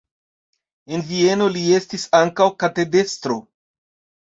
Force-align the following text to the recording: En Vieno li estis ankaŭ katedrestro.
En 0.97 1.03
Vieno 1.09 1.51
li 1.59 1.63
estis 1.81 2.07
ankaŭ 2.23 2.49
katedrestro. 2.65 3.41